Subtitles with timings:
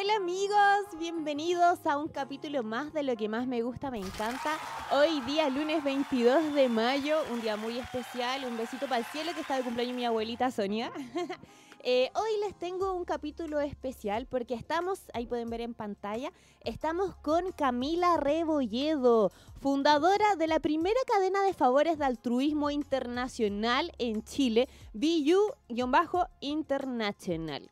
[0.00, 4.56] Hola amigos, bienvenidos a un capítulo más de lo que más me gusta, me encanta.
[4.92, 9.34] Hoy día lunes 22 de mayo, un día muy especial, un besito para el cielo
[9.34, 10.92] que está de cumpleaños mi abuelita Sonia.
[11.84, 17.14] Eh, hoy les tengo un capítulo especial porque estamos, ahí pueden ver en pantalla, estamos
[17.14, 19.30] con Camila Rebolledo,
[19.60, 27.70] fundadora de la primera cadena de favores de altruismo internacional en Chile, BU-International.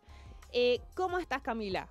[0.52, 1.88] Eh, ¿Cómo estás Camila?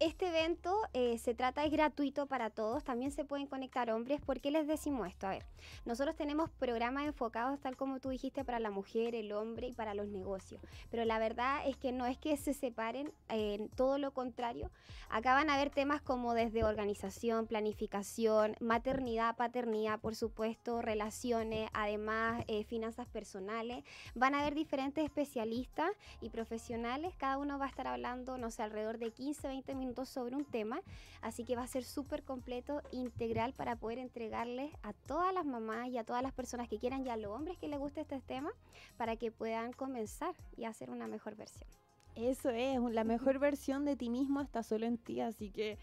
[0.00, 4.20] Este evento eh, se trata, es gratuito para todos, también se pueden conectar hombres.
[4.20, 5.28] ¿Por qué les decimos esto?
[5.28, 5.46] A ver,
[5.84, 9.94] nosotros tenemos programas enfocados, tal como tú dijiste, para la mujer, el hombre y para
[9.94, 10.60] los negocios.
[10.90, 14.72] Pero la verdad es que no es que se separen, eh, todo lo contrario.
[15.08, 22.42] Acá van a haber temas como desde organización, planificación, maternidad, paternidad, por supuesto, relaciones, además
[22.48, 23.84] eh, finanzas personales.
[24.16, 25.88] Van a haber diferentes especialistas
[26.20, 27.14] y profesionales.
[27.16, 30.44] Cada uno va a estar hablando, no sé, alrededor de 15, 20 minutos sobre un
[30.44, 30.80] tema.
[31.20, 35.88] Así que va a ser súper completo, integral para poder entregarles a todas las mamás
[35.88, 38.20] y a todas las personas que quieran y a los hombres que les guste este
[38.20, 38.50] tema
[38.96, 41.68] para que puedan comenzar y hacer una mejor versión.
[42.14, 45.78] Eso es, la mejor versión de ti mismo está solo en ti, así que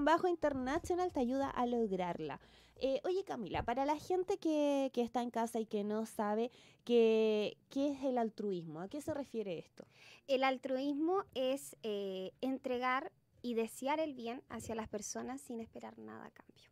[0.00, 2.40] bajo International te ayuda a lograrla.
[2.82, 6.50] Eh, oye Camila, para la gente que, está en casa y que no sabe
[6.84, 9.86] qué es el altruismo, ¿a qué se refiere esto?
[10.26, 16.26] El altruismo es eh, entregar y desear el bien hacia las personas sin esperar nada
[16.26, 16.69] a cambio.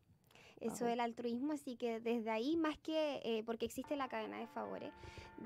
[0.61, 4.39] Eso es el altruismo, así que desde ahí, más que, eh, porque existe la cadena
[4.39, 4.93] de favores,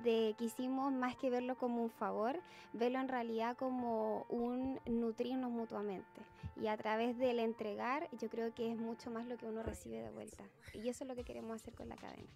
[0.02, 2.40] de quisimos más que verlo como un favor,
[2.72, 6.22] verlo en realidad como un nutrirnos mutuamente.
[6.60, 10.02] Y a través del entregar, yo creo que es mucho más lo que uno recibe
[10.02, 10.44] de vuelta.
[10.74, 12.28] Y eso es lo que queremos hacer con la cadena.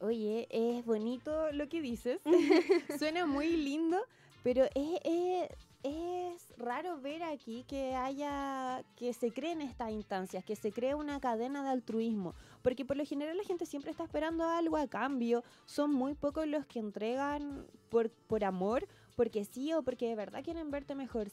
[0.00, 2.20] Oye, es bonito lo que dices,
[2.98, 3.98] suena muy lindo,
[4.44, 5.48] pero es,
[5.82, 11.18] es, raro ver aquí que haya, que se creen estas instancias, que se cree una
[11.18, 15.42] cadena de altruismo, porque por lo general la gente siempre está esperando algo a cambio,
[15.64, 20.44] son muy pocos los que entregan por, por amor, porque sí o porque de verdad
[20.44, 21.30] quieren verte mejor.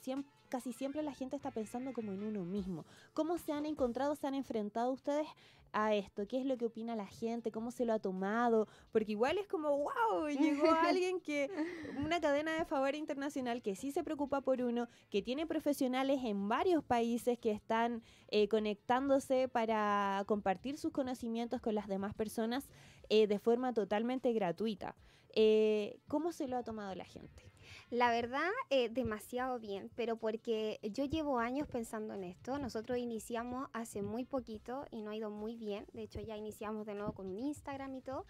[0.51, 2.85] Casi siempre la gente está pensando como en uno mismo.
[3.13, 5.25] ¿Cómo se han encontrado, se han enfrentado ustedes
[5.72, 6.28] a esto?
[6.28, 7.51] ¿Qué es lo que opina la gente?
[7.51, 8.67] ¿Cómo se lo ha tomado?
[8.91, 10.28] Porque igual es como, wow,
[10.67, 11.50] llegó alguien que,
[11.97, 16.50] una cadena de favor internacional que sí se preocupa por uno, que tiene profesionales en
[16.50, 22.68] varios países que están eh, conectándose para compartir sus conocimientos con las demás personas
[23.09, 24.97] eh, de forma totalmente gratuita.
[25.33, 27.50] Eh, ¿Cómo se lo ha tomado la gente?
[27.91, 32.57] La verdad, eh, demasiado bien, pero porque yo llevo años pensando en esto.
[32.57, 35.85] Nosotros iniciamos hace muy poquito y no ha ido muy bien.
[35.91, 38.25] De hecho, ya iniciamos de nuevo con un Instagram y todo.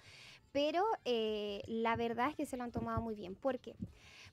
[0.52, 3.36] Pero eh, la verdad es que se lo han tomado muy bien.
[3.36, 3.76] ¿Por qué?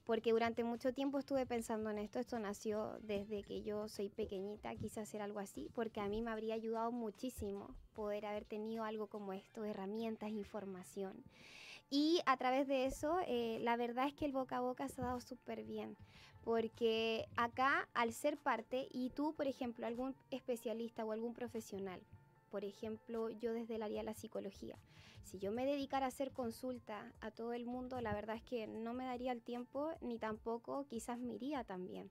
[0.03, 2.17] Porque durante mucho tiempo estuve pensando en esto.
[2.17, 6.31] Esto nació desde que yo soy pequeñita, quise hacer algo así, porque a mí me
[6.31, 11.23] habría ayudado muchísimo poder haber tenido algo como esto, herramientas, información.
[11.89, 15.01] Y a través de eso, eh, la verdad es que el boca a boca se
[15.01, 15.97] ha dado súper bien,
[16.43, 21.99] porque acá al ser parte, y tú, por ejemplo, algún especialista o algún profesional,
[22.51, 24.77] por ejemplo, yo desde el área de la psicología,
[25.23, 28.67] si yo me dedicara a hacer consulta a todo el mundo, la verdad es que
[28.67, 32.09] no me daría el tiempo ni tampoco quizás me iría también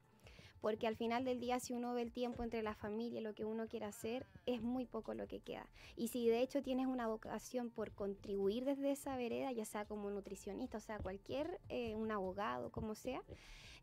[0.60, 3.44] porque al final del día si uno ve el tiempo entre la familia lo que
[3.44, 5.66] uno quiere hacer, es muy poco lo que queda.
[5.96, 10.10] Y si de hecho tienes una vocación por contribuir desde esa vereda, ya sea como
[10.10, 13.22] nutricionista, o sea, cualquier, eh, un abogado, como sea,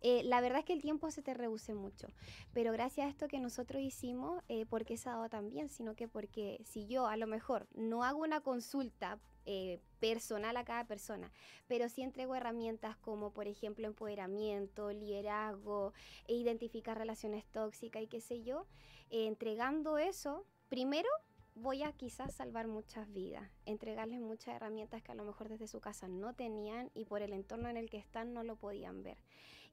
[0.01, 2.07] eh, la verdad es que el tiempo se te reduce mucho,
[2.54, 6.07] pero gracias a esto que nosotros hicimos, eh, porque se ha dado también, sino que
[6.07, 11.31] porque si yo a lo mejor no hago una consulta eh, personal a cada persona,
[11.68, 15.94] pero sí entrego herramientas como por ejemplo empoderamiento, liderazgo,
[16.27, 18.65] e identificar relaciones tóxicas y qué sé yo,
[19.09, 21.09] entregando eso, primero
[21.56, 25.80] voy a quizás salvar muchas vidas, entregarles muchas herramientas que a lo mejor desde su
[25.80, 29.18] casa no tenían y por el entorno en el que están no lo podían ver.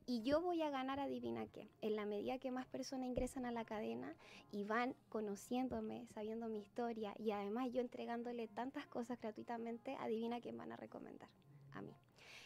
[0.07, 3.53] Y yo voy a ganar, adivina qué, en la medida que más personas ingresan a
[3.53, 4.15] la cadena
[4.51, 10.57] y van conociéndome, sabiendo mi historia y además yo entregándole tantas cosas gratuitamente, adivina quién
[10.57, 11.29] van a recomendar
[11.73, 11.95] a mí.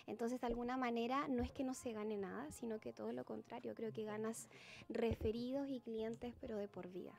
[0.06, 3.24] Entonces, de alguna manera, no es que no se gane nada, sino que todo lo
[3.24, 4.48] contrario, creo que ganas
[4.88, 7.12] referidos y clientes, pero de por vida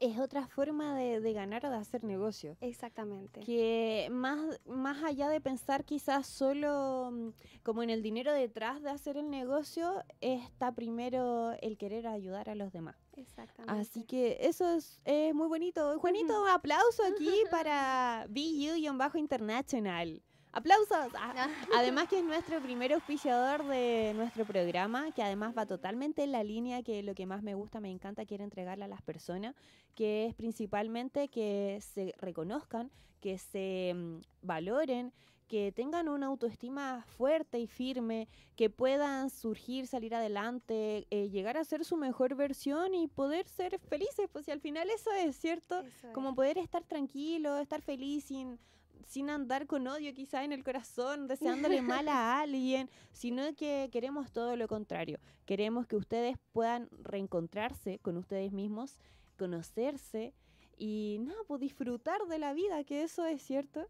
[0.00, 2.56] es otra forma de, ganar o de hacer negocio.
[2.60, 3.40] Exactamente.
[3.40, 7.28] Que más, más allá de pensar quizás solo mm,
[7.62, 12.54] como en el dinero detrás de hacer el negocio, está primero el querer ayudar a
[12.54, 12.96] los demás.
[13.16, 13.80] Exactamente.
[13.80, 15.00] Así que eso es,
[15.34, 15.98] muy bonito.
[15.98, 20.22] Juanito, aplauso aquí para BU-Bajo International.
[20.56, 21.12] ¡Aplausos!
[21.18, 21.48] Ah, ah.
[21.76, 26.42] Además que es nuestro primer auspiciador de nuestro programa, que además va totalmente en la
[26.42, 29.54] línea que lo que más me gusta, me encanta, quiero entregarle a las personas,
[29.94, 35.12] que es principalmente que se reconozcan, que se mm, valoren,
[35.46, 38.26] que tengan una autoestima fuerte y firme,
[38.56, 43.78] que puedan surgir, salir adelante, eh, llegar a ser su mejor versión y poder ser
[43.78, 45.82] felices, pues si al final eso es, ¿cierto?
[46.14, 48.58] Como poder estar tranquilo, estar feliz sin
[49.06, 54.32] sin andar con odio quizá en el corazón, deseándole mal a alguien, sino que queremos
[54.32, 55.18] todo lo contrario.
[55.44, 58.98] Queremos que ustedes puedan reencontrarse con ustedes mismos,
[59.38, 60.34] conocerse
[60.78, 63.86] y nada, pues disfrutar de la vida, que eso es cierto.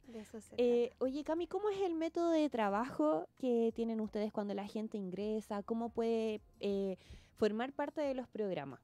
[0.56, 4.96] eh, oye, Cami, ¿cómo es el método de trabajo que tienen ustedes cuando la gente
[4.96, 5.62] ingresa?
[5.64, 6.96] ¿Cómo puede eh,
[7.34, 8.80] formar parte de los programas?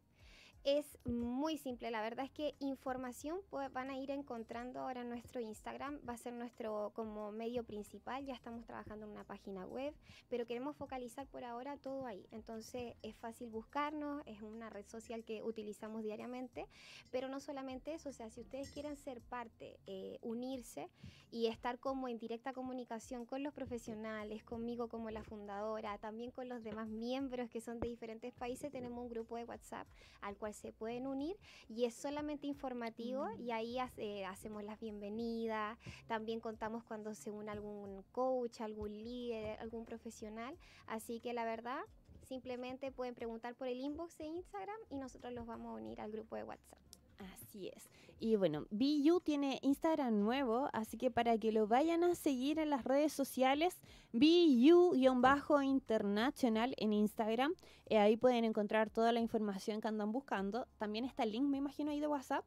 [0.65, 5.09] Es muy simple, la verdad es que información pues, van a ir encontrando ahora en
[5.09, 9.67] nuestro Instagram, va a ser nuestro como medio principal, ya estamos trabajando en una página
[9.67, 9.93] web,
[10.29, 12.29] pero queremos focalizar por ahora todo ahí.
[12.31, 16.69] Entonces es fácil buscarnos, es una red social que utilizamos diariamente,
[17.11, 20.89] pero no solamente eso, o sea, si ustedes quieren ser parte, eh, unirse
[21.33, 26.49] y estar como en directa comunicación con los profesionales, conmigo como la fundadora, también con
[26.49, 29.89] los demás miembros que son de diferentes países, tenemos un grupo de WhatsApp
[30.21, 31.37] al cual se pueden unir
[31.69, 38.03] y es solamente informativo y ahí hacemos las bienvenidas, también contamos cuando se une algún
[38.13, 40.57] coach, algún líder, algún profesional,
[40.87, 41.81] así que la verdad
[42.23, 46.11] simplemente pueden preguntar por el inbox de Instagram y nosotros los vamos a unir al
[46.11, 46.79] grupo de WhatsApp.
[47.23, 47.89] Así es.
[48.19, 52.71] Y bueno, BU tiene Instagram nuevo, así que para que lo vayan a seguir en
[52.71, 53.81] las redes sociales,
[54.13, 57.55] BU-internacional en Instagram.
[57.87, 60.69] Eh, ahí pueden encontrar toda la información que andan buscando.
[60.79, 62.45] También está el link, me imagino, ahí de WhatsApp.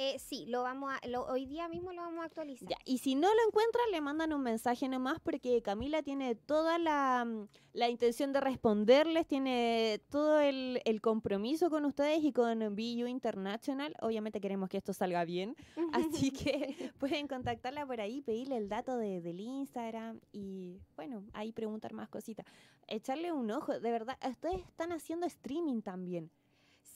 [0.00, 2.68] Eh, sí, lo vamos a, hoy día mismo lo vamos a actualizar.
[2.84, 7.24] y si no lo encuentran, le mandan un mensaje nomás porque Camila tiene toda la,
[7.24, 7.48] mm,
[7.90, 13.92] intención de responderles, tiene todo el, compromiso con ustedes y con BU International.
[14.00, 15.56] Obviamente queremos que esto salga bien,
[15.92, 21.50] así que pueden contactarla por ahí, pedirle el dato de, del Instagram y bueno, ahí
[21.50, 22.46] preguntar más cositas.
[22.86, 26.30] Echarle un ojo, de verdad, ustedes están haciendo streaming también.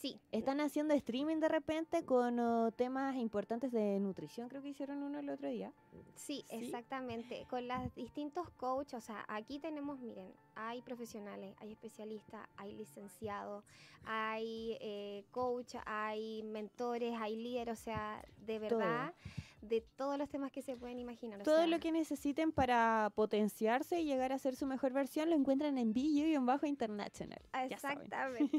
[0.02, 0.20] Sí.
[0.32, 5.20] Están haciendo streaming de repente con oh, temas importantes de nutrición, creo que hicieron uno
[5.20, 5.72] el otro día.
[6.16, 7.46] Sí, exactamente.
[7.48, 13.62] Con los distintos coaches, o sea, aquí tenemos, miren, hay profesionales, hay especialistas, hay licenciados,
[14.04, 19.14] hay eh, coach, hay mentores, hay líderes, o sea, de verdad
[19.62, 21.42] de todos los temas que se pueden imaginar.
[21.44, 25.78] Todo lo que necesiten para potenciarse y llegar a ser su mejor versión lo encuentran
[25.78, 27.40] en BU y en Bajo International.
[27.70, 28.50] Exactamente.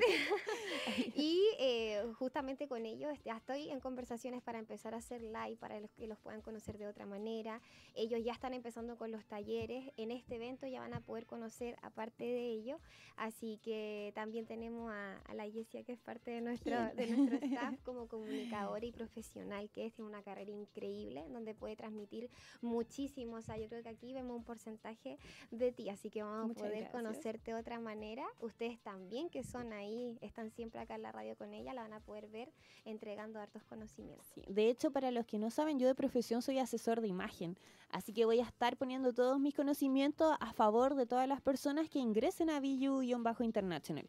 [1.15, 5.79] y eh, justamente con ellos ya estoy en conversaciones para empezar a hacer live para
[5.81, 7.61] los que los puedan conocer de otra manera.
[7.95, 9.91] Ellos ya están empezando con los talleres.
[9.97, 12.79] En este evento ya van a poder conocer aparte de ello.
[13.17, 17.75] Así que también tenemos a, la Yesia que es parte de nuestro, de nuestro staff
[17.83, 20.92] como comunicadora y profesional, que es una carrera increíble
[21.29, 22.29] donde puede transmitir
[22.61, 23.37] muchísimo.
[23.37, 25.17] O sea, yo creo que aquí vemos un porcentaje
[25.51, 28.25] de ti, así que vamos a poder conocerte de otra manera.
[28.39, 31.93] Ustedes también que son ahí, están siempre acá en la radio con ella, la van
[31.93, 32.51] a poder ver
[32.85, 34.27] entregando hartos conocimientos.
[34.47, 37.57] De hecho, para los que no saben, yo de profesión soy asesor de imagen,
[37.89, 41.89] así que voy a estar poniendo todos mis conocimientos a favor de todas las personas
[41.89, 44.07] que ingresen a BU-International.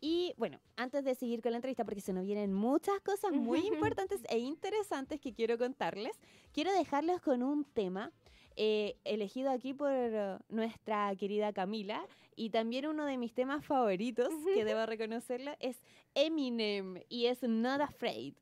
[0.00, 3.60] Y bueno, antes de seguir con la entrevista, porque se nos vienen muchas cosas muy
[3.66, 6.18] importantes e interesantes que quiero contarles,
[6.52, 8.12] quiero dejarles con un tema
[8.56, 14.28] eh, elegido aquí por uh, nuestra querida Camila y también uno de mis temas favoritos,
[14.54, 15.82] que debo reconocerlo, es
[16.14, 18.34] Eminem y es Not Afraid.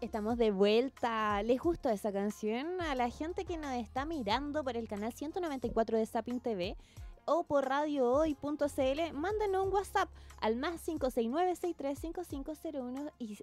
[0.00, 1.42] Estamos de vuelta.
[1.42, 2.80] ¿Les gustó esa canción?
[2.80, 6.76] A la gente que nos está mirando por el canal 194 de Sapin TV,
[7.32, 10.08] o por radiohoy.cl, mándenos un WhatsApp
[10.40, 13.38] al más 569-635501 y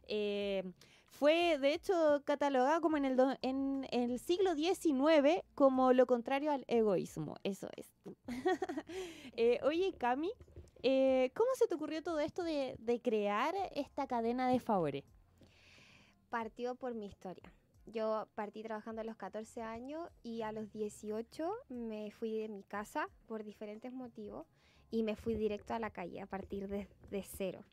[0.07, 0.71] Eh,
[1.21, 6.65] fue, de hecho, catalogada como en el, en, el siglo XIX como lo contrario al
[6.67, 7.35] egoísmo.
[7.43, 7.93] Eso es.
[9.37, 10.31] Eh, oye, Cami,
[10.81, 15.03] eh, ¿cómo se te ocurrió todo esto de, crear esta cadena de favores?
[16.31, 17.53] Partió por mi historia.
[17.85, 22.63] Yo partí trabajando a los 14 años y a los 18 me fui de mi
[22.63, 24.47] casa por diferentes motivos
[24.89, 26.87] y me fui directo a la calle a partir de,
[27.37, 27.63] cero.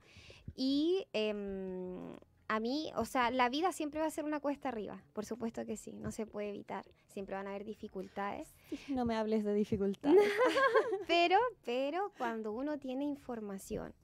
[0.55, 2.15] Y em,
[2.49, 5.65] a mí, o sea, la vida siempre va a ser una cuesta arriba, por supuesto
[5.67, 8.55] que sí, no se puede evitar, siempre van a haber dificultades.
[8.89, 10.19] No me hables de dificultades.
[11.07, 13.95] pero, pero cuando uno tiene información,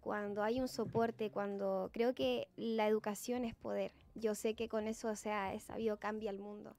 [0.00, 4.86] cuando hay un soporte, cuando creo que la educación es poder, yo sé que con
[4.86, 6.76] eso, o sea, es sabido, cambia el mundo.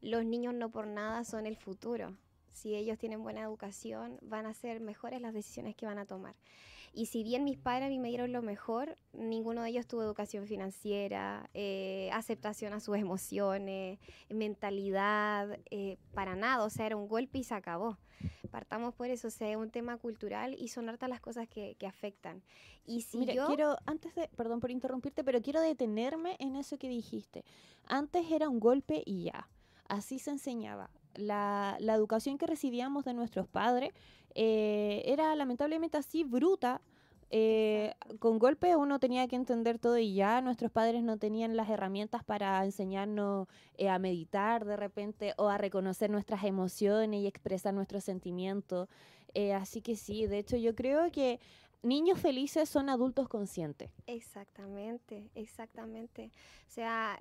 [0.00, 2.16] Los niños no por nada son el futuro.
[2.52, 6.34] Si ellos tienen buena educación, van a ser mejores las decisiones que van a tomar.
[6.94, 10.02] Y si bien mis padres a mí me dieron lo mejor, ninguno de ellos tuvo
[10.02, 16.64] educación financiera, eh, aceptación a sus emociones, mentalidad, eh, para nada.
[16.64, 17.98] O sea, era un golpe y se acabó.
[18.50, 21.76] Partamos por eso, o sea, es un tema cultural y son hartas las cosas que,
[21.86, 22.42] afectan.
[22.84, 26.88] Y si Mira, quiero, antes de, perdón por interrumpirte, pero quiero detenerme en eso que
[26.88, 27.44] dijiste.
[27.86, 29.48] Antes era un golpe y ya.
[29.88, 30.90] Así se enseñaba.
[31.14, 33.92] La, la educación que recibíamos de nuestros padres
[34.34, 36.80] eh, era lamentablemente así, bruta.
[37.34, 41.70] Eh, con golpe uno tenía que entender todo y ya nuestros padres no tenían las
[41.70, 47.72] herramientas para enseñarnos eh, a meditar de repente o a reconocer nuestras emociones y expresar
[47.72, 48.88] nuestros sentimientos.
[49.56, 51.40] así que sí, de hecho yo creo que
[51.82, 53.90] niños felices son adultos conscientes.
[54.06, 56.30] Exactamente, exactamente.
[56.68, 57.18] O sea,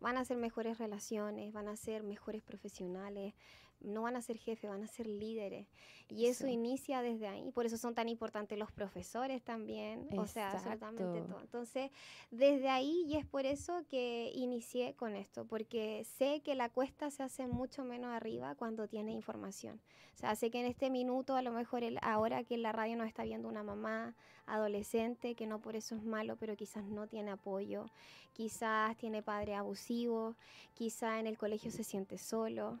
[0.00, 3.34] van a ser mejores relaciones, van a ser mejores profesionales,
[3.80, 5.66] no van a ser jefes, van a ser líderes.
[6.08, 7.50] Y eso inicia desde ahí.
[7.52, 10.08] Por eso son tan importantes los profesores también.
[10.16, 11.40] O sea, absolutamente todo.
[11.40, 11.90] Entonces,
[12.30, 17.10] desde ahí, y es por eso que inicié con esto, porque sé que la cuesta
[17.10, 19.80] se hace mucho menos arriba cuando tiene información.
[20.14, 22.72] O sea, sé que en este minuto, a lo mejor el, ahora que en la
[22.72, 24.16] radio nos está viendo una mamá
[24.48, 27.86] adolescente, que no por eso es malo, pero quizás no tiene apoyo,
[28.32, 30.34] quizás tiene padre abusivo,
[30.74, 32.78] quizás en el colegio se siente solo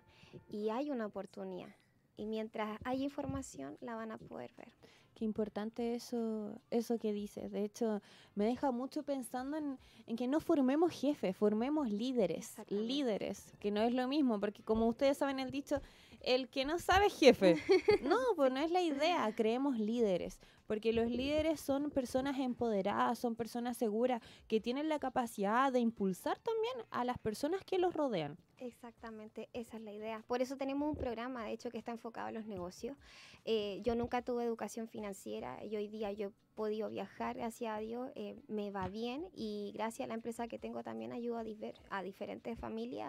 [0.50, 1.74] y hay una oportunidad.
[2.16, 4.72] Y mientras hay información, la van a poder ver.
[5.14, 7.50] Qué importante eso, eso que dices.
[7.50, 8.00] De hecho,
[8.36, 12.54] me deja mucho pensando en, en que no formemos jefes, formemos líderes.
[12.68, 15.80] Líderes, que no es lo mismo, porque como ustedes saben el dicho,
[16.22, 17.56] el que no sabe jefe.
[18.02, 23.34] No, pues no es la idea, creemos líderes, porque los líderes son personas empoderadas, son
[23.34, 28.36] personas seguras, que tienen la capacidad de impulsar también a las personas que los rodean.
[28.58, 30.24] Exactamente, esa es la idea.
[30.26, 32.96] Por eso tenemos un programa, de hecho, que está enfocado en los negocios.
[33.44, 37.78] Eh, yo nunca tuve educación financiera y hoy día yo he podido viajar, gracias a
[37.78, 41.44] Dios, eh, me va bien y gracias a la empresa que tengo también ayudo a,
[41.90, 43.08] a diferentes familias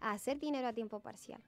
[0.00, 1.40] a hacer dinero a tiempo parcial.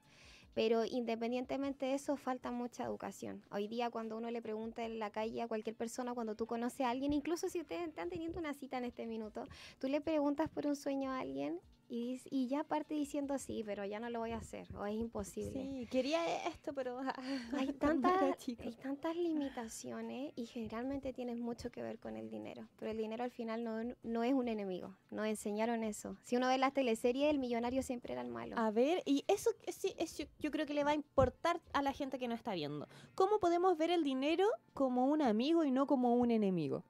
[0.53, 3.43] Pero independientemente de eso, falta mucha educación.
[3.51, 6.81] Hoy día cuando uno le pregunta en la calle a cualquier persona, cuando tú conoces
[6.81, 9.45] a alguien, incluso si ustedes están teniendo una cita en este minuto,
[9.79, 11.59] tú le preguntas por un sueño a alguien
[11.93, 14.95] y, y, ya parte diciendo sí, pero ya no lo voy a hacer, o es
[14.95, 15.61] imposible.
[15.61, 16.99] Sí, quería esto, pero
[17.55, 22.89] hay, tantas, hay tantas limitaciones y generalmente tienes mucho que ver con el dinero, pero
[22.89, 26.17] el dinero al final no, no es un enemigo, nos enseñaron eso.
[26.23, 28.57] Si uno ve las teleseries, el millonario siempre era el malo.
[28.57, 31.93] A ver, y eso, sí, eso yo creo que le va a importar a la
[31.93, 32.87] gente que no está viendo.
[33.13, 36.83] ¿Cómo podemos ver el dinero como un amigo y no como un enemigo?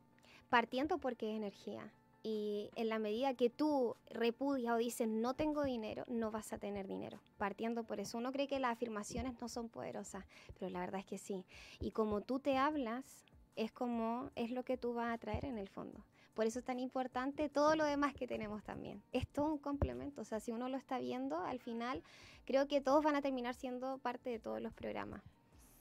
[0.47, 1.91] Partiendo porque es energía
[2.23, 6.57] y en la medida que tú repudias o dices no tengo dinero, no vas a
[6.57, 7.19] tener dinero.
[7.37, 10.25] Partiendo por eso, uno cree que las afirmaciones no son poderosas,
[10.57, 11.45] pero la verdad es que sí.
[11.81, 13.25] Y como tú te hablas,
[13.57, 16.05] es como es lo que tú vas a traer en el fondo.
[16.33, 19.03] Por eso es tan importante todo lo demás que tenemos también.
[19.11, 20.21] Es todo un complemento.
[20.21, 22.01] O sea, si uno lo está viendo, al final
[22.45, 25.21] creo que todos van a terminar siendo parte de todos los programas.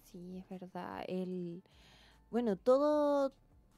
[0.03, 1.05] Sí, es verdad.
[1.09, 1.63] El,
[2.31, 3.33] bueno, todo,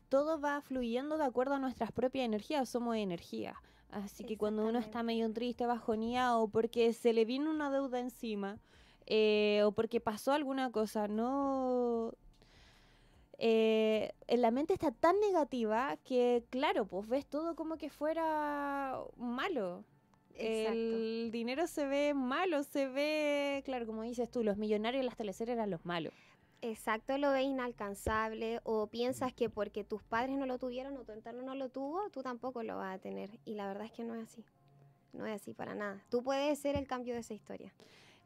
[0.08, 2.68] todo va fluyendo de acuerdo a nuestras propias energías.
[2.68, 3.60] Somos energía.
[3.90, 8.58] Así que cuando uno está medio triste, bajoneado, porque se le vino una deuda encima,
[9.06, 12.12] eh, o porque pasó alguna cosa, no...
[13.38, 19.84] Eh, la mente está tan negativa que, claro, pues ves todo como que fuera malo.
[20.36, 25.16] El dinero se ve malo, se ve, claro, como dices tú, los millonarios y las
[25.16, 26.12] teleseries eran los malos.
[26.66, 31.12] Exacto, lo ves inalcanzable o piensas que porque tus padres no lo tuvieron o tu
[31.12, 33.38] entorno no lo tuvo, tú tampoco lo vas a tener.
[33.44, 34.42] Y la verdad es que no es así.
[35.12, 36.02] No es así para nada.
[36.08, 37.74] Tú puedes ser el cambio de esa historia.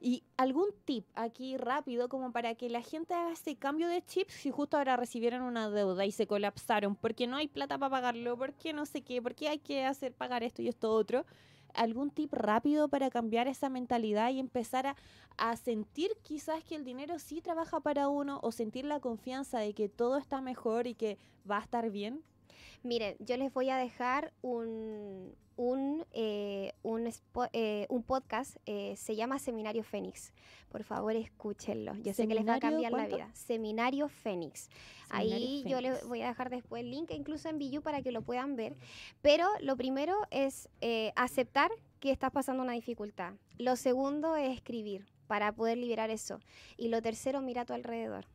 [0.00, 4.28] ¿Y algún tip aquí rápido como para que la gente haga ese cambio de chip
[4.28, 8.38] si justo ahora recibieron una deuda y se colapsaron porque no hay plata para pagarlo,
[8.38, 11.26] porque no sé qué, porque hay que hacer pagar esto y esto otro?
[11.75, 14.97] ¿Algún tip rápido para cambiar esa mentalidad y empezar a,
[15.37, 19.75] a sentir quizás que el dinero sí trabaja para uno o sentir la confianza de
[19.75, 22.23] que todo está mejor y que va a estar bien?
[22.83, 27.11] Miren, yo les voy a dejar un, un, eh, un,
[27.53, 30.33] eh, un, podcast, eh, se llama Seminario Fénix.
[30.69, 31.95] Por favor, escúchenlo.
[31.97, 33.31] Yo sé que les va a cambiar la vida.
[33.35, 34.69] Seminario Fénix.
[35.11, 38.23] Ahí yo les voy a dejar después el link, incluso en Billu, para que lo
[38.23, 38.77] puedan ver.
[39.21, 40.69] Pero lo primero es
[41.17, 43.35] aceptar que estás pasando una dificultad.
[43.59, 46.39] Lo segundo es escribir para poder liberar eso.
[46.77, 48.27] Y lo tercero, mira a tu alrededor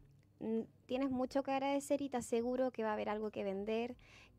[0.85, 3.95] tienes mucho que agradecer y te aseguro que va a haber algo que vender,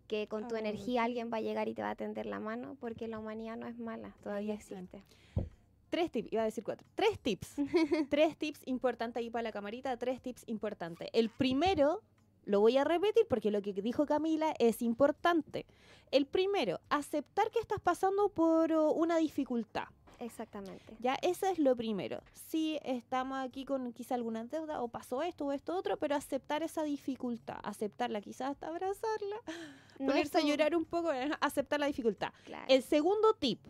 [0.07, 2.77] que con tu energía alguien va a llegar y te va a tender la mano,
[2.81, 5.03] porque la humanidad no es mala, todavía existe.
[5.91, 6.87] Tres tips, iba a decir cuatro.
[6.95, 7.55] Tres tips.
[8.11, 11.09] tres tips importantes ahí para la camarita, tres tips importantes.
[11.13, 12.03] El primero,
[12.45, 15.67] lo voy a repetir porque lo que dijo Camila es importante.
[16.11, 19.87] El primero, aceptar que estás pasando por una dificultad.
[20.19, 20.97] Exactamente.
[21.01, 22.23] Ya, eso es lo primero.
[22.33, 26.63] Sí, estamos aquí con quizá alguna deuda o pasó esto o esto otro, pero aceptar
[26.63, 29.37] esa dificultad, aceptarla, quizás hasta abrazarla,
[29.99, 32.33] no ponerse a llorar un poco, eh, aceptar la dificultad.
[32.69, 33.61] El segundo tip,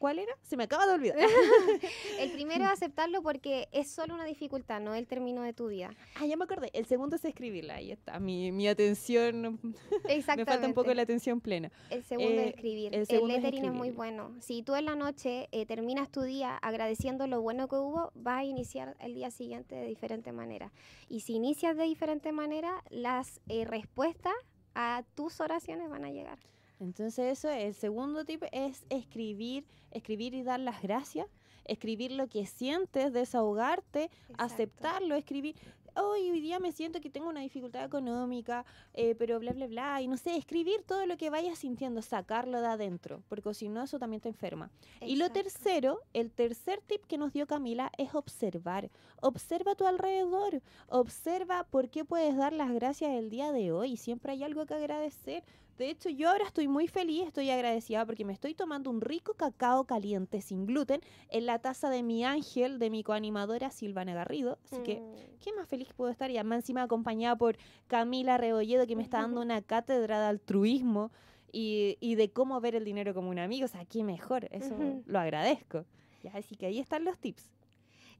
[0.00, 0.32] ¿Cuál era?
[0.40, 1.18] Se me acaba de olvidar.
[2.18, 5.90] el primero es aceptarlo porque es solo una dificultad, no el término de tu vida.
[6.14, 6.70] Ah, ya me acordé.
[6.72, 7.74] El segundo es escribirla.
[7.74, 8.18] Ahí está.
[8.18, 9.60] Mi, mi atención.
[10.08, 11.70] me falta un poco la atención plena.
[11.90, 12.94] El segundo es eh, escribir.
[12.94, 14.34] El, el lettering es, muy bueno.
[14.40, 18.38] Si tú en la noche eh, terminas tu día agradeciendo lo bueno que hubo, vas
[18.38, 20.72] a iniciar el día siguiente de diferente manera.
[21.10, 24.32] Y si inicias de diferente manera, las eh, respuestas
[24.74, 26.38] a tus oraciones van a llegar.
[26.80, 31.26] Entonces eso, el segundo tip es escribir, escribir y dar las gracias,
[31.64, 35.54] escribir lo que sientes, desahogarte, aceptarlo, escribir
[35.94, 38.64] hoy, hoy día me siento que tengo una dificultad económica,
[38.94, 42.60] eh, pero bla, bla, bla, y no sé, escribir todo lo que vayas sintiendo, sacarlo
[42.60, 44.70] de adentro, porque si no, eso también te enferma.
[45.00, 48.90] Y lo tercero, el tercer tip que nos dio Camila es observar.
[49.20, 53.96] Observa a tu alrededor, observa por qué puedes dar las gracias el día de hoy,
[53.96, 55.44] siempre hay algo que agradecer.
[55.80, 59.32] De hecho, yo ahora estoy muy feliz, estoy agradecida porque me estoy tomando un rico
[59.32, 64.58] cacao caliente sin gluten en la taza de mi ángel, de mi coanimadora Silvana Garrido.
[64.66, 65.40] Así que, mm.
[65.42, 66.30] ¿qué más feliz puedo estar?
[66.30, 71.12] Y además encima acompañada por Camila Rebolledo, que me está dando una cátedra de altruismo
[71.50, 73.64] y, de cómo ver el dinero como un amigo.
[73.64, 75.86] O sea, qué mejor, eso lo agradezco.
[76.34, 77.48] así que ahí están los tips.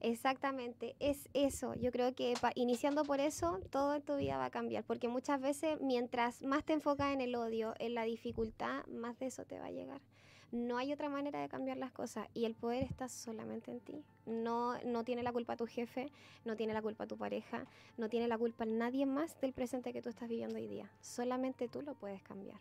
[0.01, 1.75] Exactamente, es eso.
[1.75, 5.41] Yo creo que iniciando por eso, todo en tu vida va a cambiar, porque muchas
[5.43, 9.59] veces mientras más te enfocas en el odio, en la dificultad, más de eso te
[9.59, 10.01] va a llegar.
[10.53, 14.03] No hay otra manera de cambiar las cosas y el poder está solamente en ti.
[14.27, 16.11] No, no tiene la culpa tu jefe,
[16.45, 17.67] no tiene la culpa tu pareja,
[17.99, 20.91] no tiene la culpa nadie más del presente que tú estás viviendo hoy día.
[21.03, 22.59] Solamente tú lo puedes cambiar.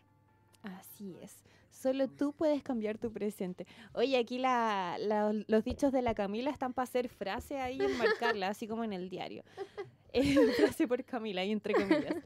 [0.62, 1.42] Así es.
[1.70, 3.66] Solo tú puedes cambiar tu presente.
[3.94, 4.98] Oye, aquí la,
[5.46, 8.92] los dichos de la Camila están para hacer frase ahí y enmarcarla, así como en
[8.92, 9.42] el diario.
[10.12, 12.16] Eh, frase por Camila, entre comillas.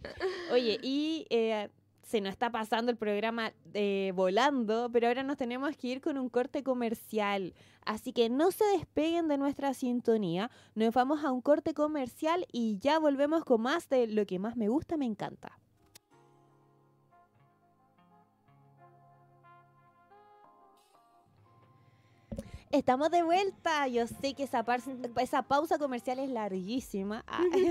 [0.50, 1.68] Oye, y eh,
[2.00, 6.16] se nos está pasando el programa eh, volando, pero ahora nos tenemos que ir con
[6.16, 7.52] un corte comercial.
[7.84, 10.50] Así que no se despeguen de nuestra sintonía.
[10.74, 14.56] Nos vamos a un corte comercial y ya volvemos con más de lo que más
[14.56, 15.58] me gusta, me encanta.
[22.74, 23.86] Estamos de vuelta.
[23.86, 24.66] Yo sé que esa,
[25.20, 27.44] esa pausa comercial es larguísima, ah,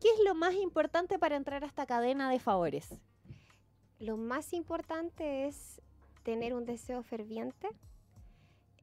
[0.00, 2.88] ¿qué es lo más importante para entrar a esta cadena de favores?
[3.98, 5.80] Lo más importante es
[6.22, 7.68] tener un deseo ferviente,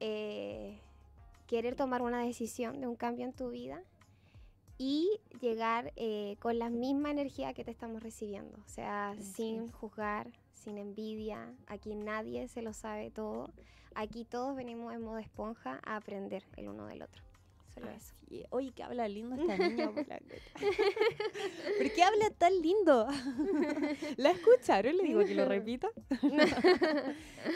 [0.00, 0.80] eh,
[1.48, 3.82] querer tomar una decisión de un cambio en tu vida
[4.76, 10.30] y llegar eh, con la misma energía que te estamos recibiendo, o sea, sin juzgar,
[10.52, 13.50] sin envidia, aquí nadie se lo sabe todo,
[13.94, 17.27] aquí todos venimos en modo esponja a aprender el uno del otro.
[18.50, 19.90] Oye, que habla lindo esta niña.
[21.78, 23.06] ¿Por qué habla tan lindo?
[24.16, 24.96] ¿La escucharon?
[24.96, 25.88] Le digo que lo repita.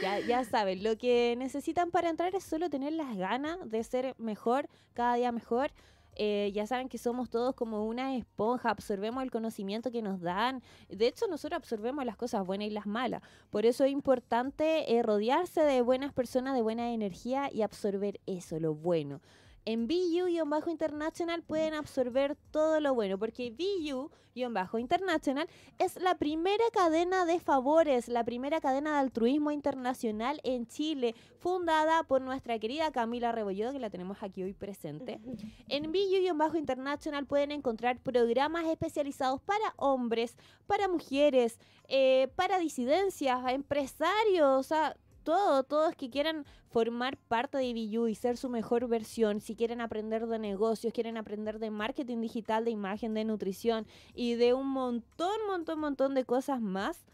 [0.01, 4.15] ya, ya saben, lo que necesitan para entrar es solo tener las ganas de ser
[4.19, 5.73] mejor, cada día mejor.
[6.15, 10.63] Eh, ya saben que somos todos como una esponja, absorbemos el conocimiento que nos dan.
[10.91, 13.23] De hecho, nosotros absorbemos las cosas buenas y las malas.
[13.51, 18.61] Por eso es importante eh, rodearse de buenas personas, de buena energía y absorber eso,
[18.61, 19.23] lo bueno.
[19.65, 25.49] En BU-International pueden absorber todo lo bueno, porque BU-International
[25.79, 32.03] es la primera cadena de favores, la primera cadena de altruismo internacional en Chile, fundada
[32.03, 35.21] por nuestra querida Camila Rebolledo, que la tenemos aquí hoy presente.
[35.69, 44.95] En BU-International pueden encontrar programas especializados para hombres, para mujeres, eh, para disidencias, empresarios, o
[45.23, 49.55] sea, todo, todos que quieran formar parte de BU y ser su mejor versión, si
[49.55, 54.55] quieren aprender de negocios, quieren aprender de marketing digital, de imagen, de nutrición y de
[54.55, 57.05] un montón, montón, montón de cosas más,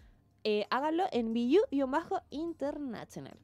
[0.44, 3.36] eh, háganlo en BU-International.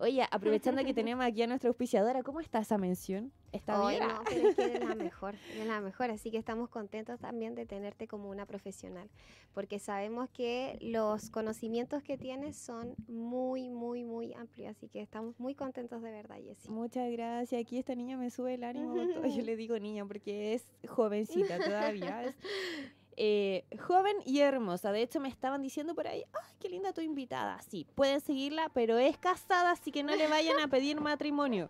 [0.00, 3.32] Oye, aprovechando que tenemos aquí a nuestra auspiciadora, ¿cómo está esa mención?
[3.52, 4.06] ¿Está bien?
[4.06, 6.10] No, pero es que la mejor, es la mejor.
[6.10, 9.10] Así que estamos contentos también de tenerte como una profesional,
[9.52, 14.70] porque sabemos que los conocimientos que tienes son muy, muy, muy amplios.
[14.70, 16.70] Así que estamos muy contentos de verdad, Jessie.
[16.70, 17.60] Muchas gracias.
[17.60, 18.94] Aquí esta niña me sube el ánimo.
[19.36, 22.34] Yo le digo niña porque es jovencita todavía.
[23.22, 24.92] Eh, joven y hermosa.
[24.92, 27.60] De hecho, me estaban diciendo por ahí, ¡ay, qué linda tu invitada!
[27.60, 31.68] Sí, pueden seguirla, pero es casada, así que no le vayan a pedir matrimonio.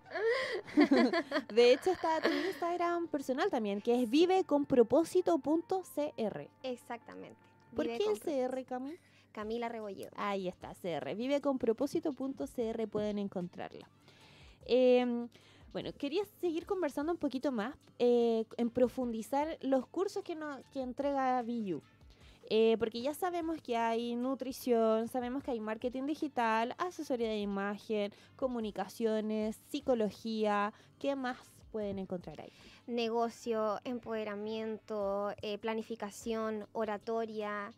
[1.53, 6.49] de hecho, está tu Instagram personal también, que es viveconpropósito.cr.
[6.63, 7.41] Exactamente.
[7.75, 9.01] ¿Por qué el CR, Camila?
[9.33, 10.13] Camila Rebolledo.
[10.15, 11.17] Ahí está, CR.
[11.17, 13.89] Viveconpropósito.cr pueden encontrarla.
[14.67, 15.27] Eh,
[15.73, 20.83] bueno, quería seguir conversando un poquito más eh, en profundizar los cursos que, no, que
[20.83, 21.83] entrega VU.
[22.53, 28.13] Eh, porque ya sabemos que hay nutrición, sabemos que hay marketing digital, asesoría de imagen,
[28.35, 30.73] comunicaciones, psicología.
[30.99, 31.39] ¿Qué más
[31.71, 32.53] pueden encontrar ahí?
[32.89, 37.73] Negocio, empoderamiento, eh, planificación, oratoria.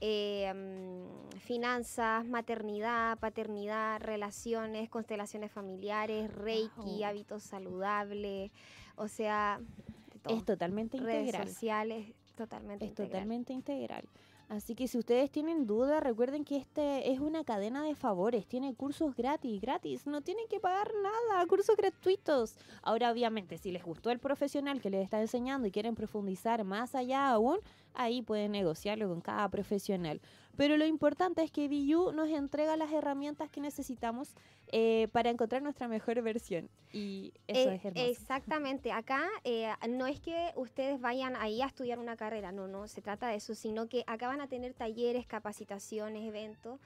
[0.00, 8.50] Eh, mm, finanzas, maternidad, paternidad, relaciones, constelaciones familiares, reiki, hábitos saludables,
[8.96, 9.60] o sea,
[10.28, 11.48] es totalmente redes integral.
[11.48, 13.10] sociales, totalmente es integral.
[13.10, 14.08] totalmente integral.
[14.48, 18.74] Así que si ustedes tienen dudas, recuerden que este es una cadena de favores, tiene
[18.74, 22.56] cursos gratis, gratis, no tienen que pagar nada, cursos gratuitos.
[22.82, 26.94] Ahora, obviamente, si les gustó el profesional que les está enseñando y quieren profundizar más
[26.94, 27.58] allá aún,
[27.96, 30.20] ahí pueden negociarlo con cada profesional.
[30.56, 34.34] Pero lo importante es que VU nos entrega las herramientas que necesitamos
[34.72, 36.70] eh, para encontrar nuestra mejor versión.
[36.92, 38.06] Y eso Eh, es hermoso.
[38.06, 38.90] Exactamente.
[38.90, 43.02] Acá eh, no es que ustedes vayan ahí a estudiar una carrera, no, no se
[43.02, 46.80] trata de eso, sino que acá van a tener talleres, capacitaciones, eventos,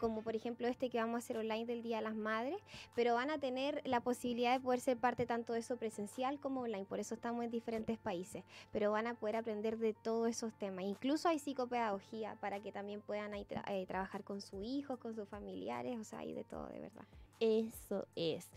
[0.00, 2.56] como por ejemplo este que vamos a hacer online del Día de las Madres,
[2.94, 6.62] pero van a tener la posibilidad de poder ser parte tanto de eso presencial como
[6.62, 10.58] online, por eso estamos en diferentes países, pero van a poder aprender de todos esos
[10.58, 10.84] temas.
[10.84, 15.14] Incluso hay psicopedagogía para que también puedan ahí tra- eh, trabajar con sus hijos, con
[15.14, 17.04] sus familiares, o sea, hay de todo, de verdad.
[17.40, 18.48] Eso es.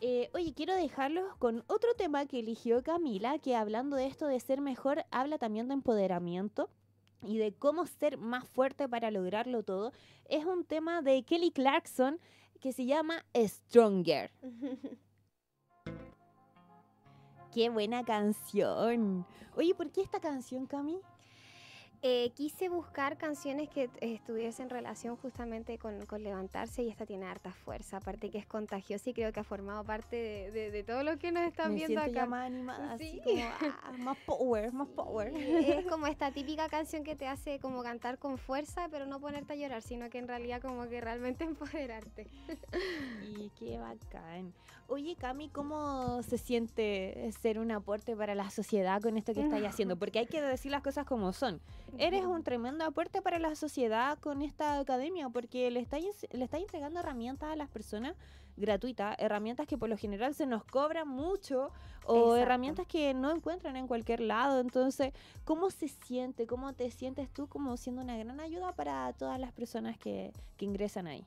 [0.00, 4.40] Eh, oye, quiero dejarlos con otro tema que eligió Camila, que hablando de esto de
[4.40, 6.68] ser mejor, habla también de empoderamiento
[7.22, 9.92] y de cómo ser más fuerte para lograrlo todo.
[10.28, 12.18] Es un tema de Kelly Clarkson
[12.60, 14.30] que se llama Stronger.
[17.52, 19.24] Qué buena canción.
[19.56, 20.98] Oye, ¿por qué esta canción, Cami?
[22.06, 27.24] Eh, quise buscar canciones que estuviesen en relación justamente con, con, levantarse y esta tiene
[27.24, 31.02] harta fuerza, aparte que es contagiosa y creo que ha formado parte de, de, todo
[31.02, 32.10] lo que nos están Me viendo acá.
[32.12, 33.40] Ya más animada, así como,
[33.82, 35.34] ah, más power, más power.
[35.34, 39.54] Es como esta típica canción que te hace como cantar con fuerza, pero no ponerte
[39.54, 42.28] a llorar, sino que en realidad como que realmente empoderarte.
[43.22, 44.52] y qué bacán.
[44.86, 49.64] Oye, Cami, ¿cómo se siente ser un aporte para la sociedad con esto que estáis
[49.68, 49.96] haciendo?
[49.96, 51.60] Porque hay que decir las cosas como son.
[51.98, 56.58] Eres un tremendo aporte para la sociedad con esta academia, porque le estáis, le está
[56.58, 58.14] entregando herramientas a las personas
[58.56, 61.70] gratuitas, herramientas que por lo general se nos cobran mucho
[62.06, 64.60] o herramientas que no encuentran en cualquier lado.
[64.60, 65.12] Entonces,
[65.44, 66.46] ¿cómo se siente?
[66.46, 70.66] ¿Cómo te sientes tú como siendo una gran ayuda para todas las personas que, que
[70.66, 71.26] ingresan ahí?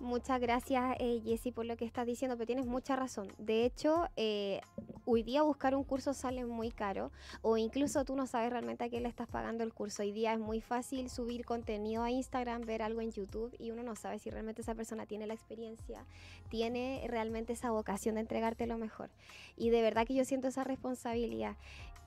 [0.00, 3.32] Muchas gracias, eh, Jessy, por lo que estás diciendo, pero tienes mucha razón.
[3.36, 4.60] De hecho, eh,
[5.04, 7.10] hoy día buscar un curso sale muy caro
[7.42, 10.02] o incluso tú no sabes realmente a qué le estás pagando el curso.
[10.02, 13.82] Hoy día es muy fácil subir contenido a Instagram, ver algo en YouTube y uno
[13.82, 16.06] no sabe si realmente esa persona tiene la experiencia,
[16.48, 19.10] tiene realmente esa vocación de entregarte lo mejor.
[19.56, 21.56] Y de verdad que yo siento esa responsabilidad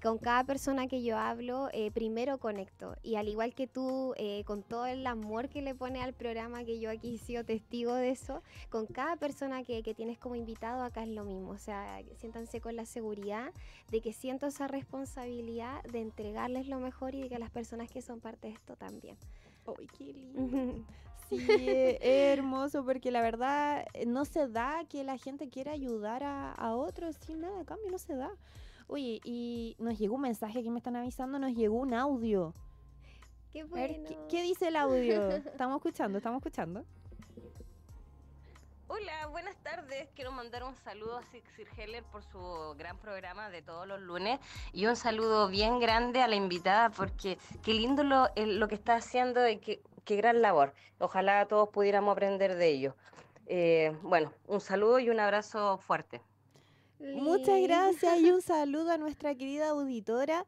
[0.02, 2.96] con cada persona que yo hablo, eh, primero conecto.
[3.04, 6.64] Y al igual que tú, eh, con todo el amor que le pone al programa,
[6.64, 10.84] que yo aquí he testigo de eso, con cada persona que, que tienes como invitado,
[10.84, 11.52] acá es lo mismo.
[11.52, 13.52] O sea, siéntanse con la seguridad
[13.90, 18.02] de que siento esa responsabilidad de entregarles lo mejor y de que las personas que
[18.02, 19.18] son parte de esto también.
[19.66, 20.86] ¡Ay, qué lindo!
[21.30, 21.98] Sí, es
[22.38, 26.76] hermoso porque la verdad eh, no se da que la gente quiera ayudar a, a
[26.76, 28.32] otros sin nada de cambio, no se da.
[28.88, 32.54] Oye, y nos llegó un mensaje que me están avisando, nos llegó un audio.
[33.52, 34.10] Qué bueno.
[34.30, 35.30] ¿qué, dice el audio?
[35.32, 36.86] estamos escuchando, estamos escuchando.
[38.94, 40.10] Hola, buenas tardes.
[40.16, 44.38] Quiero mandar un saludo a Sixir Heller por su gran programa de todos los lunes
[44.74, 48.96] y un saludo bien grande a la invitada porque qué lindo lo, lo que está
[48.96, 50.74] haciendo y qué, qué, gran labor.
[51.00, 52.96] Ojalá todos pudiéramos aprender de ello.
[53.46, 56.20] Eh, bueno, un saludo y un abrazo fuerte.
[57.00, 60.46] Muchas gracias y un saludo a nuestra querida auditora.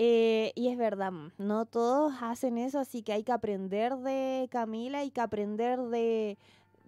[0.00, 4.98] Eh, y es verdad, no todos hacen eso, así que hay que aprender de Camila,
[4.98, 6.38] hay que aprender de,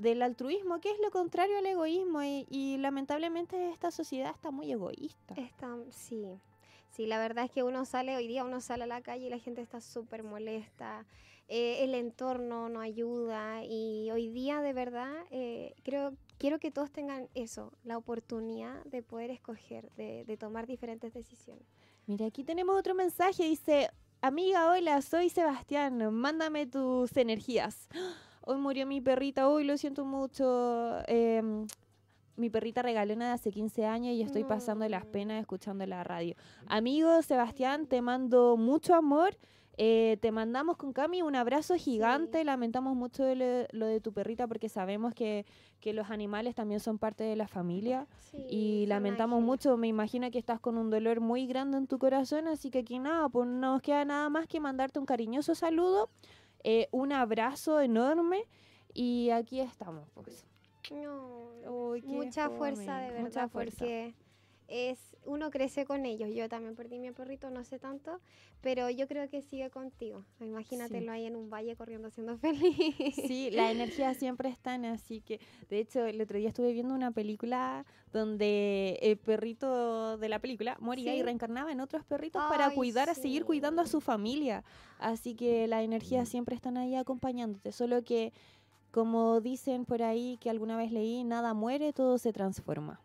[0.01, 2.23] del altruismo, que es lo contrario al egoísmo.
[2.23, 5.35] Y, lamentablemente esta sociedad está muy egoísta.
[5.37, 6.25] Está, sí,
[6.91, 9.31] sí, la verdad es que uno sale, hoy día uno sale a la calle y
[9.31, 11.05] la gente está súper molesta.
[11.49, 16.93] Eh, el entorno no ayuda y hoy día de verdad eh, creo quiero que todos
[16.93, 21.67] tengan eso, la oportunidad de poder escoger, de, de tomar diferentes decisiones.
[22.07, 23.91] Mira, aquí tenemos otro mensaje, dice,
[24.23, 27.89] amiga, hola, soy Sebastián, mándame tus energías.
[28.43, 30.99] Hoy murió mi perrita, hoy lo siento mucho.
[31.07, 31.67] Em,
[32.37, 36.35] mi perrita regalona de hace 15 años y estoy pasando las penas escuchando la radio.
[36.67, 39.37] Amigo Sebastián, te mando mucho amor
[39.83, 42.45] eh, te mandamos con Cami un abrazo gigante.
[42.45, 45.47] Lamentamos mucho lo, de tu perrita porque sabemos que,
[45.83, 48.07] los animales también son parte de la familia.
[48.51, 49.79] y lamentamos mucho.
[49.79, 52.47] Me imagino que estás con un dolor muy grande en tu corazón.
[52.47, 56.11] Así que aquí nada, pues no nos queda nada más que mandarte un cariñoso saludo,
[56.65, 58.47] eh, un abrazo enorme.
[58.93, 60.45] Y aquí estamos, pues.
[62.05, 63.79] mucha fuerza, de verdad, mucha fuerza.
[63.79, 64.15] porque
[64.71, 66.31] es uno crece con ellos.
[66.35, 68.21] Yo también perdí mi perrito, no sé tanto,
[68.61, 70.25] pero yo creo que sigue contigo.
[70.41, 73.15] Imagínatelo ahí en un valle corriendo siendo feliz.
[73.15, 76.95] Sí, la energía siempre está en así que, de hecho, el otro día estuve viendo
[76.95, 82.71] una película donde el perrito de la película moría y reencarnaba en otros perritos para
[82.71, 84.65] cuidar, a seguir cuidando a su familia.
[84.99, 88.33] Así que la energía siempre están ahí acompañándote, solo que
[88.91, 93.01] como dicen por ahí que alguna vez leí, nada muere, todo se transforma.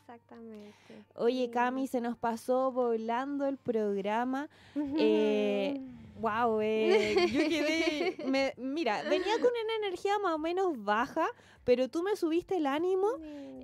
[0.00, 1.04] Exactamente.
[1.16, 4.48] Oye, Cami, se nos pasó volando el programa.
[4.96, 5.80] eh,
[6.20, 8.16] wow, eh, yo quedé.
[8.58, 11.26] mira, venía con una energía más o menos baja,
[11.64, 13.08] pero tú me subiste el ánimo.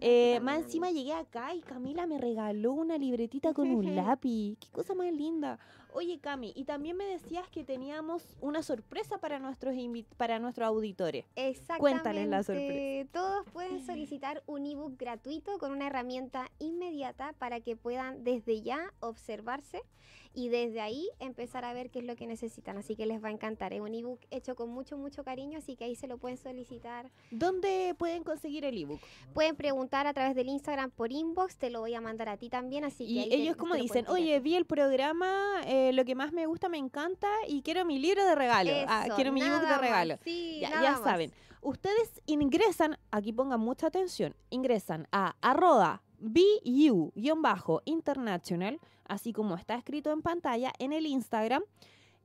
[0.03, 4.57] Eh, más encima llegué acá y Camila me regaló una libretita con un lápiz.
[4.59, 5.59] Qué cosa más linda.
[5.95, 9.75] Oye, Cami, y también me decías que teníamos una sorpresa para nuestros
[10.17, 11.25] para nuestros auditores.
[11.37, 11.81] Exactamente.
[11.81, 13.11] Cuéntales la sorpresa.
[13.13, 18.93] Todos pueden solicitar un ebook gratuito con una herramienta inmediata para que puedan desde ya
[19.01, 19.83] observarse
[20.33, 22.79] y desde ahí empezar a ver qué es lo que necesitan.
[22.79, 23.73] Así que les va a encantar.
[23.73, 27.11] Es un ebook hecho con mucho, mucho cariño, así que ahí se lo pueden solicitar.
[27.31, 29.01] ¿Dónde pueden conseguir el ebook?
[29.35, 32.49] Pueden preguntar a través del Instagram por inbox, te lo voy a mandar a ti
[32.49, 33.13] también, así que...
[33.13, 36.79] Y ellos como dicen, oye, vi el programa, eh, lo que más me gusta, me
[36.79, 38.71] encanta y quiero mi libro de regalo.
[38.89, 40.19] ah, quiero mi ebook de regalo.
[40.61, 41.33] ya, saben.
[41.63, 50.23] Ustedes ingresan, aquí pongan mucha atención, ingresan a arroba BU-international, así como está escrito en
[50.23, 51.63] pantalla, en el Instagram.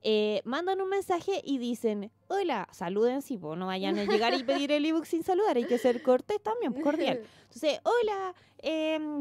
[0.08, 4.42] eh, mandan un mensaje y dicen, hola, saluden, si vos no vayan a llegar y
[4.44, 7.20] pedir el ebook sin saludar, hay que ser cortés también, cordial.
[7.44, 8.34] Entonces, hola,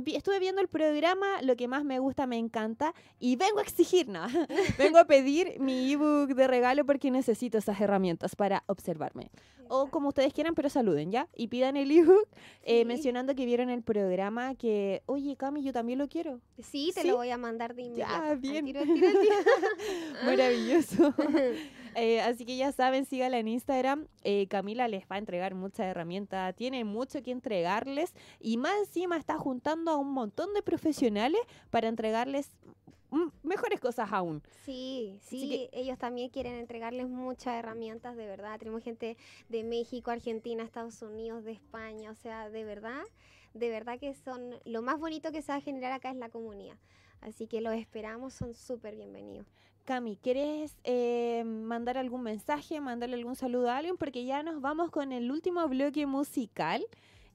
[0.04, 3.62] vi- estuve viendo el programa, lo que más me gusta, me encanta, y vengo a
[3.62, 4.26] exigir, no,
[4.78, 9.30] vengo a pedir mi ebook de regalo porque necesito esas herramientas para observarme.
[9.68, 11.28] O como ustedes quieran, pero saluden, ¿ya?
[11.36, 12.28] Y pidan el ebook
[12.62, 12.86] eh, Sí.
[12.86, 16.40] mencionando que vieron el programa, que, oye, Cami, yo también lo quiero.
[16.62, 17.08] Sí, te ¿Sí?
[17.08, 18.14] lo voy a mandar de inmediato.
[18.14, 18.66] Al bien.
[18.66, 19.36] tiro, al tiro, al tiro.
[20.26, 21.16] Maravilloso.
[21.96, 24.08] Eh, así que ya saben, síganla en Instagram.
[24.24, 29.18] Eh, Camila les va a entregar muchas herramientas, tiene mucho que entregarles y más encima
[29.18, 32.52] está juntando a un montón de profesionales para entregarles
[33.44, 34.44] mejores cosas aún.
[34.66, 38.60] Sí, sí, que- ellos también quieren entregarles muchas herramientas, de verdad.
[38.60, 39.16] Tenemos gente
[39.48, 43.04] de México, Argentina, Estados Unidos, de España, o sea, de verdad,
[43.54, 46.28] de verdad que son, lo más bonito que se va a generar acá es la
[46.30, 46.76] comunidad.
[47.22, 49.48] Así que los esperamos, son súper bienvenidos.
[49.86, 53.98] Cami, ¿quieres eh, mandar algún mensaje, mandarle algún saludo a alguien?
[53.98, 56.84] Porque ya nos vamos con el último bloque musical.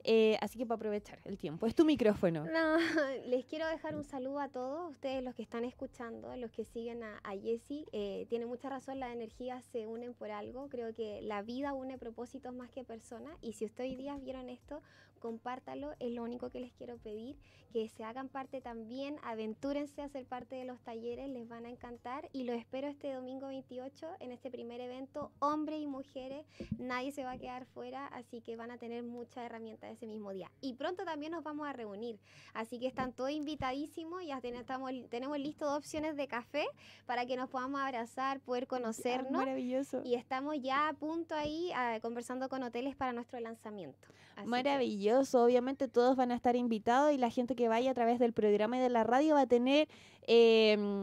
[0.02, 2.46] eh, así que para aprovechar el tiempo, es tu micrófono.
[2.46, 2.76] No,
[3.26, 7.02] les quiero dejar un saludo a todos ustedes, los que están escuchando, los que siguen
[7.04, 7.86] a, a Jessie.
[7.92, 10.68] Eh, tiene mucha razón, las energías se unen por algo.
[10.70, 13.36] Creo que la vida une propósitos más que personas.
[13.42, 14.82] Y si ustedes hoy día vieron esto,
[15.20, 15.92] compártalo.
[16.00, 17.36] Es lo único que les quiero pedir.
[17.72, 21.70] Que se hagan parte también, aventúrense a ser parte de los talleres, les van a
[21.70, 22.28] encantar.
[22.32, 26.44] Y los espero este domingo 28 en este primer evento, hombres y mujeres.
[26.78, 30.32] Nadie se va a quedar fuera, así que van a tener muchas herramientas ese mismo
[30.32, 30.50] día.
[30.60, 32.18] Y pronto también nos vamos a reunir.
[32.54, 36.66] Así que están todos invitadísimos, ya ten- estamos, tenemos listo dos opciones de café
[37.06, 39.30] para que nos podamos abrazar, poder Ah, conocernos.
[39.32, 40.00] maravilloso.
[40.04, 44.08] Y estamos ya a punto ahí ah, conversando con hoteles para nuestro lanzamiento.
[44.40, 47.94] Así que- Maravilloso, obviamente todos van a estar invitados y la gente que vaya a
[47.94, 49.88] través del programa y de la radio va a tener
[50.26, 51.02] em,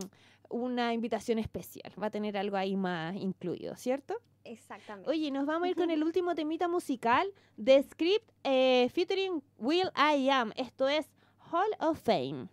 [0.50, 4.16] una invitación especial, va a tener algo ahí más incluido, ¿cierto?
[4.44, 5.10] Exactamente.
[5.10, 9.90] Oye, nos vamos a ir con el último temita musical de Script eh, featuring Will
[9.96, 11.10] I Am, esto es
[11.52, 12.48] Hall of Fame.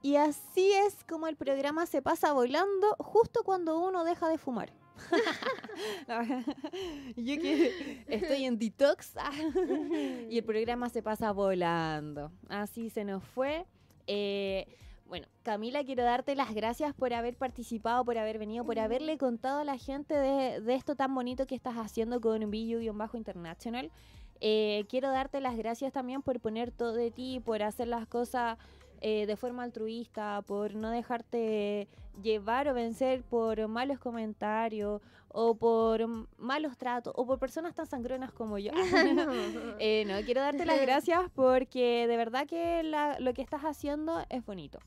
[0.00, 4.72] Y así es como el programa se pasa volando justo cuando uno deja de fumar.
[7.16, 9.32] Yo que estoy en detox ah,
[10.28, 12.32] y el programa se pasa volando.
[12.48, 13.66] Así se nos fue.
[14.06, 14.66] Eh,
[15.06, 19.60] bueno, Camila, quiero darte las gracias por haber participado, por haber venido, por haberle contado
[19.60, 22.50] a la gente de, de esto tan bonito que estás haciendo con
[22.94, 23.90] Bajo International.
[24.44, 28.58] Eh, quiero darte las gracias también por poner todo de ti, por hacer las cosas
[29.04, 31.88] eh, de forma altruista, por no dejarte
[32.22, 36.06] llevar o vencer por malos comentarios o por
[36.38, 38.70] malos tratos o por personas tan sangronas como yo.
[39.80, 44.24] Eh, no, quiero darte las gracias porque de verdad que la- lo que estás haciendo
[44.30, 44.78] es bonito.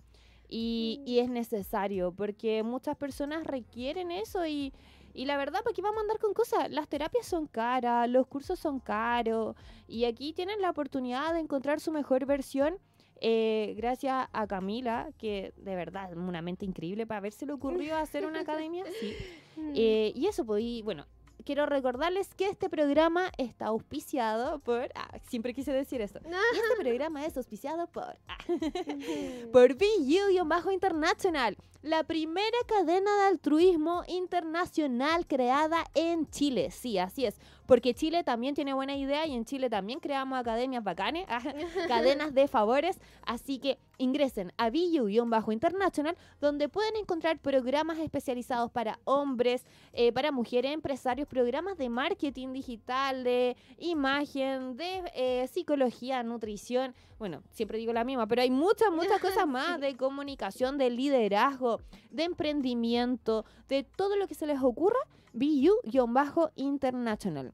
[0.47, 4.71] Y, y es necesario porque muchas personas requieren eso y,
[5.13, 6.69] y la verdad, ¿para qué vamos a andar con cosas?
[6.69, 9.55] Las terapias son caras, los cursos son caros
[9.87, 12.77] y aquí tienen la oportunidad de encontrar su mejor versión
[13.21, 17.97] eh, gracias a Camila, que de verdad es una mente increíble para haberse le ocurrido
[17.97, 18.83] hacer una academia.
[18.99, 19.15] Sí.
[19.73, 21.05] Eh, y eso, pues, y bueno,
[21.45, 24.91] quiero recordarles que este programa está auspiciado por.
[24.95, 26.19] Ah, siempre quise decir esto.
[26.25, 28.17] Y este programa es auspiciado por.
[28.27, 28.37] ah,
[29.53, 36.71] por BU International, la primera cadena de altruismo internacional creada en Chile.
[36.71, 37.35] Sí, así es.
[37.65, 41.41] Porque Chile también tiene buena idea y en Chile también creamos academias bacanes, ah,
[41.87, 42.99] cadenas de favores.
[43.25, 50.73] Así que ingresen a BU-International, donde pueden encontrar programas especializados para hombres, eh, para mujeres,
[50.73, 56.93] empresarios, programas de marketing digital, de imagen, de eh, psicología, nutrición.
[57.17, 61.79] Bueno, siempre digo la misma, pero hay muchas, muchas cosas más de comunicación, de liderazgo,
[62.11, 64.99] de emprendimiento, de todo lo que se les ocurra.
[65.33, 67.53] BU-International.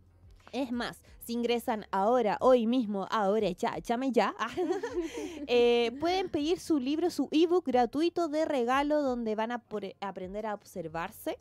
[0.52, 4.36] Es más, si ingresan ahora, hoy mismo, ahora ya, llame ya,
[5.48, 10.46] eh, pueden pedir su libro, su ebook gratuito de regalo donde van a por- aprender
[10.46, 11.38] a observarse.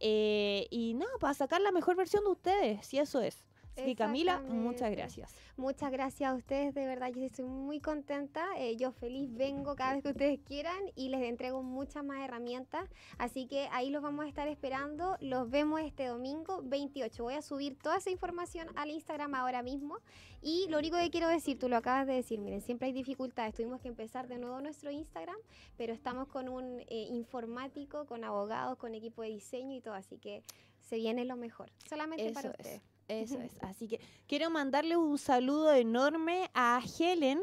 [0.00, 3.44] eh, y nada, para sacar la mejor versión de ustedes, si eso es.
[3.84, 5.34] Que Camila, muchas gracias.
[5.56, 8.46] Muchas gracias a ustedes, de verdad, yo estoy muy contenta.
[8.58, 12.88] eh, yo feliz vengo cada vez que ustedes quieran y les entrego muchas más herramientas.
[13.18, 15.16] Así que ahí los vamos a estar esperando.
[15.20, 17.22] Los vemos este domingo 28.
[17.22, 19.98] Voy a subir toda esa información al Instagram ahora mismo.
[20.40, 23.54] Y lo único que quiero decir, tú lo acabas de decir, miren, siempre hay dificultades.
[23.54, 25.36] Tuvimos que empezar de nuevo nuestro Instagram,
[25.76, 29.94] pero estamos con un eh, informático, con abogados, con equipo de diseño y todo.
[29.94, 30.42] Así que
[30.80, 32.97] se viene lo mejor, solamente para Eso es.
[33.08, 33.52] Eso es.
[33.62, 37.40] Así que quiero mandarle un saludo enorme a Helen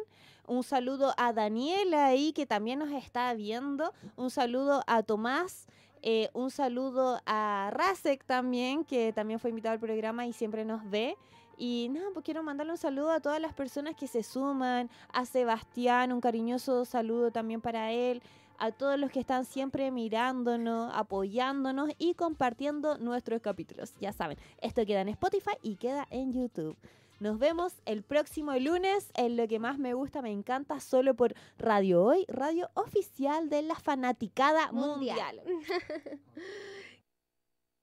[0.47, 3.91] Un saludo a Daniela ahí que también nos está viendo.
[4.15, 5.65] Un saludo a Tomás.
[6.03, 10.87] Eh, un saludo a Rasek también, que también fue invitado al programa y siempre nos
[10.87, 11.17] ve.
[11.57, 15.25] Y nada, pues quiero mandarle un saludo a todas las personas que se suman, a
[15.25, 18.21] Sebastián, un cariñoso saludo también para él,
[18.59, 23.93] a todos los que están siempre mirándonos, apoyándonos y compartiendo nuestros capítulos.
[23.99, 26.77] Ya saben, esto queda en Spotify y queda en YouTube.
[27.19, 31.33] Nos vemos el próximo lunes en lo que más me gusta, me encanta, solo por
[31.57, 35.41] Radio Hoy, radio oficial de la fanaticada mundial.
[35.45, 36.19] Mundial.